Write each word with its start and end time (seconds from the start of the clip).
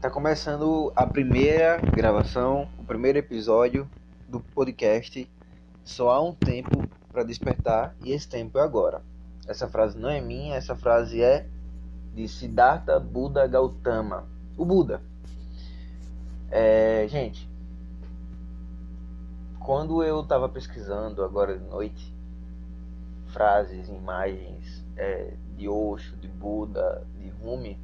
Tá 0.00 0.10
começando 0.10 0.92
a 0.96 1.06
primeira 1.06 1.76
gravação, 1.76 2.68
o 2.78 2.84
primeiro 2.84 3.18
episódio 3.18 3.88
do 4.28 4.40
podcast. 4.40 5.30
Só 5.84 6.10
há 6.10 6.22
um 6.22 6.34
tempo 6.34 6.88
para 7.12 7.22
despertar 7.22 7.94
e 8.02 8.12
esse 8.12 8.28
tempo 8.28 8.58
é 8.58 8.62
agora. 8.62 9.02
Essa 9.46 9.68
frase 9.68 9.98
não 9.98 10.08
é 10.08 10.20
minha, 10.20 10.56
essa 10.56 10.74
frase 10.74 11.22
é 11.22 11.46
de 12.14 12.26
Siddhartha 12.26 12.98
Buddha 12.98 13.46
Gautama, 13.46 14.26
o 14.56 14.64
Buda. 14.64 15.02
É, 16.50 17.06
gente, 17.08 17.48
quando 19.60 20.02
eu 20.02 20.20
estava 20.20 20.48
pesquisando 20.48 21.22
agora 21.22 21.58
de 21.58 21.64
noite 21.64 22.14
frases, 23.26 23.88
imagens 23.88 24.84
é, 24.96 25.34
de 25.56 25.68
Osho, 25.68 26.16
de 26.16 26.26
Buda, 26.26 27.06
de 27.18 27.28
Rumi, 27.28 27.78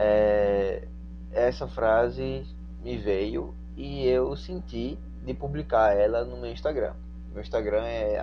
é, 0.00 0.86
essa 1.32 1.66
frase 1.66 2.46
me 2.84 2.96
veio 2.96 3.52
e 3.76 4.06
eu 4.06 4.36
senti 4.36 4.96
de 5.24 5.34
publicar 5.34 5.96
ela 5.96 6.24
no 6.24 6.36
meu 6.36 6.52
Instagram. 6.52 6.94
Meu 7.32 7.42
Instagram 7.42 7.84
é 7.84 8.20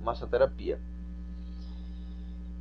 @cmassoterapia. 0.00 0.78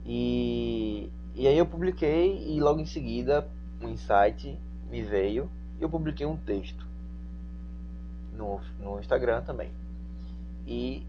E, 0.06 1.12
e 1.36 1.48
aí 1.48 1.58
eu 1.58 1.68
publiquei 1.68 2.44
e 2.48 2.60
logo 2.60 2.80
em 2.80 2.86
seguida 2.86 3.48
um 3.80 3.90
insight 3.90 4.60
me 4.90 5.04
veio 5.04 5.50
e 5.80 5.84
eu 5.84 5.90
publiquei 5.90 6.26
um 6.26 6.36
texto 6.36 6.86
no, 8.36 8.60
no 8.80 9.00
Instagram 9.00 9.44
também. 9.44 9.72
E 10.66 11.06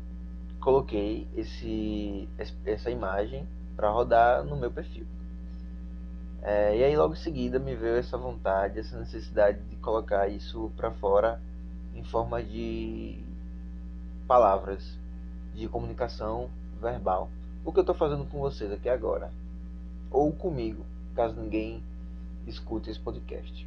coloquei 0.60 1.26
esse, 1.34 2.28
essa 2.66 2.90
imagem 2.90 3.48
para 3.74 3.88
rodar 3.90 4.44
no 4.44 4.54
meu 4.56 4.70
perfil. 4.70 5.06
É, 6.46 6.76
e 6.76 6.84
aí 6.84 6.94
logo 6.94 7.14
em 7.14 7.16
seguida 7.16 7.58
me 7.58 7.74
veio 7.74 7.96
essa 7.96 8.18
vontade, 8.18 8.78
essa 8.78 8.98
necessidade 8.98 9.58
de 9.62 9.76
colocar 9.76 10.28
isso 10.28 10.70
para 10.76 10.90
fora 10.90 11.40
em 11.94 12.04
forma 12.04 12.42
de 12.42 13.18
palavras, 14.28 14.98
de 15.54 15.66
comunicação 15.68 16.50
verbal. 16.78 17.30
O 17.64 17.72
que 17.72 17.78
eu 17.78 17.82
estou 17.82 17.94
fazendo 17.94 18.26
com 18.26 18.38
vocês 18.40 18.70
aqui 18.70 18.90
agora, 18.90 19.32
ou 20.10 20.30
comigo, 20.32 20.84
caso 21.14 21.34
ninguém 21.34 21.82
escute 22.46 22.90
esse 22.90 23.00
podcast. 23.00 23.66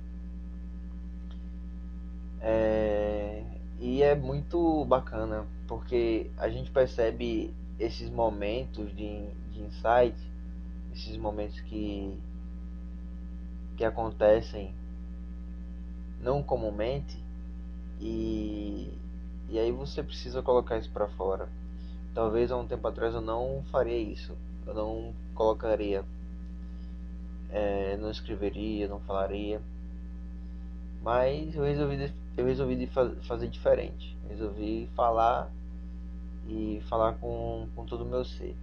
É, 2.40 3.44
e 3.80 4.04
é 4.04 4.14
muito 4.14 4.86
bacana 4.86 5.48
porque 5.68 6.30
a 6.38 6.48
gente 6.48 6.70
percebe 6.70 7.52
esses 7.80 8.10
momentos 8.12 8.96
de, 8.96 9.26
de 9.52 9.62
insight, 9.62 10.16
esses 10.94 11.18
momentos 11.18 11.60
que, 11.62 12.16
que 13.78 13.86
acontecem 13.86 14.73
não 16.20 16.42
comumente 16.42 17.23
e, 18.02 18.92
e 19.50 19.59
aí 19.59 19.72
você 19.72 20.02
precisa 20.02 20.42
colocar 20.42 20.78
isso 20.78 20.89
para 20.89 21.08
fora. 21.08 21.47
Talvez 22.14 22.52
há 22.52 22.58
um 22.58 22.66
tempo 22.66 22.88
atrás 22.88 23.14
eu 23.14 23.22
não 23.22 23.64
faria 23.72 23.98
isso, 23.98 24.36
eu 24.66 24.73
não 24.73 25.14
colocaria, 25.36 26.03
é, 27.52 27.95
não 27.98 28.09
escreveria, 28.09 28.88
não 28.88 29.00
falaria, 29.02 29.61
mas 31.03 31.55
eu 31.55 31.64
resolvi, 31.64 32.11
eu 32.36 32.45
resolvi 32.45 32.88
fazer 33.22 33.48
diferente, 33.48 34.17
resolvi 34.28 34.89
falar 34.95 35.52
e 36.48 36.81
falar 36.89 37.14
com, 37.14 37.67
com 37.75 37.86
todo 37.86 38.03
o 38.03 38.08
meu 38.08 38.25
ser, 38.25 38.55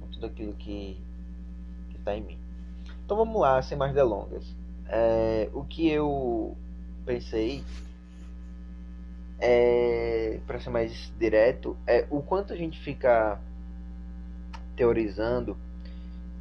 com 0.00 0.06
tudo 0.06 0.26
aquilo 0.26 0.54
que 0.54 0.98
está 1.94 2.16
em 2.16 2.22
mim. 2.22 2.38
Então 3.04 3.16
vamos 3.16 3.38
lá, 3.38 3.60
sem 3.60 3.76
mais 3.76 3.92
delongas. 3.92 4.61
É, 4.88 5.48
o 5.52 5.64
que 5.64 5.88
eu 5.88 6.56
pensei, 7.04 7.64
é, 9.38 10.40
para 10.46 10.60
ser 10.60 10.70
mais 10.70 11.12
direto, 11.18 11.76
é 11.86 12.06
o 12.10 12.22
quanto 12.22 12.52
a 12.52 12.56
gente 12.56 12.80
fica 12.80 13.40
teorizando 14.76 15.56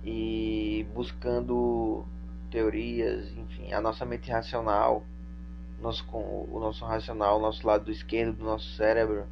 e 0.04 0.86
buscando 0.94 2.06
teorias, 2.50 3.32
enfim, 3.38 3.74
a 3.74 3.82
nossa 3.82 4.06
mente 4.06 4.30
racional, 4.30 5.04
nosso, 5.82 6.06
o 6.14 6.60
nosso 6.60 6.86
racional, 6.86 7.40
o 7.40 7.42
nosso 7.42 7.66
lado 7.66 7.92
esquerdo 7.92 8.38
do 8.38 8.44
nosso 8.44 8.70
cérebro, 8.76 9.26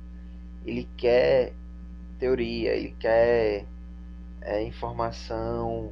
ele 0.65 0.87
quer 0.97 1.53
teoria, 2.17 2.75
ele 2.75 2.95
quer 2.99 3.65
é, 4.41 4.63
informação 4.63 5.91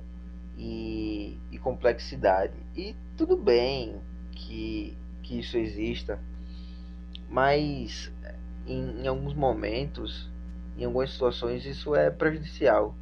e, 0.58 1.38
e, 1.52 1.58
complexidade. 1.60 2.54
E 2.76 2.96
tudo 3.18 3.36
bem 3.36 4.00
que, 4.32 4.96
que 5.24 5.40
isso 5.40 5.58
exista, 5.58 6.20
mas 7.30 8.12
em, 8.66 9.02
em 9.02 9.08
alguns 9.08 9.34
momentos, 9.34 10.30
em 10.78 10.86
algumas 10.86 11.12
situações, 11.12 11.66
isso 11.66 11.96
é 11.96 12.12
prejudicial. 12.12 12.96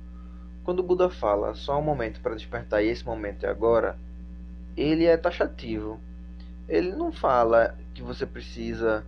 Quando 0.63 0.79
o 0.79 0.83
Buda 0.83 1.09
fala 1.09 1.53
só 1.53 1.77
um 1.77 1.83
momento 1.83 2.21
para 2.21 2.33
despertar 2.33 2.81
e 2.81 2.87
esse 2.87 3.05
momento 3.05 3.45
é 3.45 3.49
agora, 3.49 3.99
ele 4.77 5.05
é 5.05 5.17
taxativo. 5.17 5.99
Ele 6.67 6.95
não 6.95 7.11
fala 7.11 7.77
que 7.93 8.01
você 8.01 8.25
precisa 8.25 9.05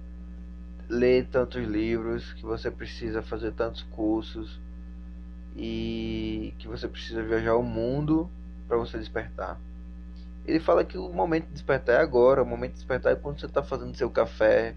ler 0.89 1.25
tantos 1.27 1.65
livros, 1.65 2.33
que 2.33 2.43
você 2.43 2.69
precisa 2.69 3.21
fazer 3.21 3.53
tantos 3.53 3.81
cursos 3.83 4.59
e 5.55 6.53
que 6.59 6.67
você 6.67 6.87
precisa 6.87 7.23
viajar 7.23 7.55
o 7.55 7.63
mundo 7.63 8.29
para 8.67 8.77
você 8.77 8.97
despertar. 8.97 9.59
Ele 10.47 10.61
fala 10.61 10.85
que 10.85 10.97
o 10.97 11.09
momento 11.09 11.47
de 11.47 11.53
despertar 11.53 11.97
é 11.97 11.99
agora, 11.99 12.41
o 12.41 12.45
momento 12.45 12.71
de 12.71 12.77
despertar 12.77 13.11
é 13.11 13.15
quando 13.17 13.39
você 13.39 13.47
está 13.47 13.61
fazendo 13.61 13.95
seu 13.97 14.09
café, 14.09 14.73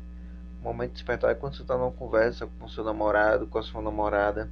o 0.61 0.65
momento 0.65 0.91
de 0.91 0.95
despertar 0.95 1.31
é 1.31 1.35
quando 1.35 1.55
você 1.55 1.63
está 1.63 1.79
numa 1.79 1.93
conversa 1.93 2.49
com 2.59 2.69
seu 2.69 2.83
namorado, 2.83 3.47
com 3.47 3.57
a 3.57 3.63
sua 3.63 3.81
namorada. 3.81 4.51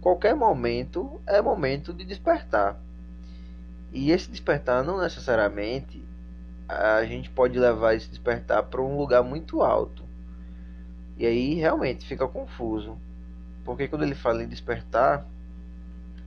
Qualquer 0.00 0.34
momento 0.34 1.20
é 1.26 1.42
momento 1.42 1.92
de 1.92 2.04
despertar. 2.04 2.80
E 3.92 4.10
esse 4.10 4.30
despertar 4.30 4.82
não 4.82 5.00
necessariamente 5.00 6.02
a 6.66 7.04
gente 7.04 7.28
pode 7.28 7.58
levar 7.58 7.94
esse 7.94 8.08
despertar 8.08 8.62
para 8.64 8.80
um 8.80 8.96
lugar 8.96 9.22
muito 9.22 9.62
alto. 9.62 10.02
E 11.18 11.26
aí 11.26 11.54
realmente 11.54 12.06
fica 12.06 12.26
confuso. 12.26 12.98
Porque 13.62 13.86
quando 13.88 14.02
ele 14.02 14.14
fala 14.14 14.42
em 14.42 14.48
despertar, 14.48 15.26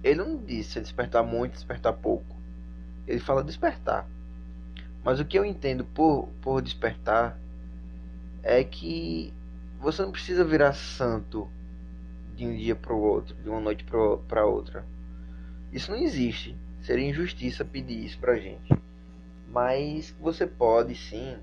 ele 0.04 0.24
não 0.24 0.38
diz 0.38 0.68
se 0.68 0.78
é 0.78 0.82
despertar 0.82 1.24
muito, 1.24 1.54
despertar 1.54 1.94
pouco. 1.94 2.37
Ele 3.08 3.20
fala 3.20 3.44
despertar. 3.44 4.08
Mas 5.04 5.20
o 5.20 5.26
que 5.26 5.40
eu 5.40 5.46
entendo 5.46 5.86
por, 5.86 6.28
por 6.42 6.62
despertar 6.62 7.40
é 8.44 8.64
que 8.64 9.34
você 9.80 10.02
não 10.02 10.12
precisa 10.12 10.44
virar 10.44 10.74
santo 10.74 11.48
de 12.36 12.46
um 12.46 12.56
dia 12.56 12.76
para 12.76 12.94
o 12.94 13.00
outro, 13.00 13.36
de 13.36 13.50
uma 13.50 13.62
noite 13.62 13.86
para 14.28 14.46
outra. 14.46 14.86
Isso 15.72 15.92
não 15.92 15.98
existe. 15.98 16.58
Seria 16.82 17.10
injustiça 17.10 17.66
pedir 17.66 18.06
isso 18.06 18.20
pra 18.20 18.36
gente. 18.36 18.72
Mas 19.48 20.16
você 20.20 20.46
pode 20.46 20.96
sim 20.96 21.38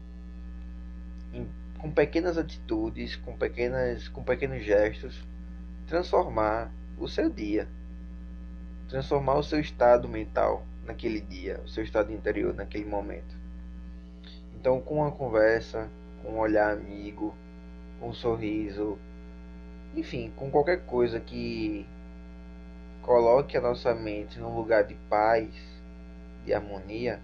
com 1.78 1.90
pequenas 1.90 2.38
atitudes, 2.38 3.16
com, 3.16 3.36
pequenas, 3.36 4.08
com 4.08 4.22
pequenos 4.22 4.64
gestos, 4.64 5.22
transformar 5.86 6.72
o 6.96 7.06
seu 7.06 7.28
dia, 7.28 7.68
transformar 8.88 9.34
o 9.34 9.42
seu 9.42 9.60
estado 9.60 10.08
mental 10.08 10.66
naquele 10.86 11.20
dia, 11.20 11.60
o 11.64 11.68
seu 11.68 11.84
estado 11.84 12.12
interior 12.12 12.54
naquele 12.54 12.84
momento. 12.84 13.34
Então, 14.54 14.80
com 14.80 14.96
uma 14.96 15.10
conversa, 15.10 15.88
com 16.22 16.32
um 16.32 16.38
olhar 16.38 16.72
amigo, 16.72 17.34
com 18.00 18.08
um 18.10 18.14
sorriso, 18.14 18.98
enfim, 19.96 20.32
com 20.36 20.50
qualquer 20.50 20.84
coisa 20.86 21.20
que 21.20 21.86
coloque 23.02 23.56
a 23.56 23.60
nossa 23.60 23.94
mente 23.94 24.38
num 24.38 24.56
lugar 24.56 24.84
de 24.84 24.94
paz, 25.08 25.48
de 26.44 26.52
harmonia, 26.52 27.20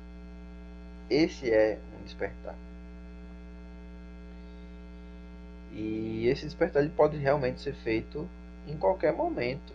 esse 1.08 1.50
é 1.50 1.78
um 1.98 2.04
despertar. 2.04 2.54
E 5.72 6.26
esse 6.28 6.44
despertar 6.44 6.82
ele 6.82 6.92
pode 6.92 7.16
realmente 7.16 7.60
ser 7.60 7.74
feito 7.74 8.28
em 8.66 8.76
qualquer 8.76 9.12
momento. 9.12 9.72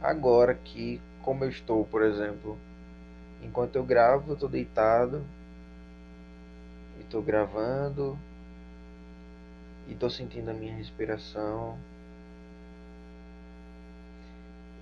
Agora 0.00 0.54
que, 0.54 1.00
como 1.22 1.44
eu 1.44 1.48
estou, 1.48 1.84
por 1.84 2.02
exemplo, 2.02 2.58
enquanto 3.42 3.76
eu 3.76 3.84
gravo, 3.84 4.30
eu 4.30 4.34
estou 4.34 4.48
deitado 4.48 5.24
e 6.98 7.02
estou 7.02 7.22
gravando 7.22 8.18
e 9.88 9.92
estou 9.92 10.10
sentindo 10.10 10.50
a 10.50 10.54
minha 10.54 10.74
respiração. 10.74 11.78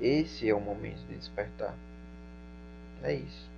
Esse 0.00 0.48
é 0.48 0.54
o 0.54 0.60
momento 0.60 1.06
de 1.08 1.16
despertar. 1.16 1.74
É 3.02 3.14
isso. 3.14 3.49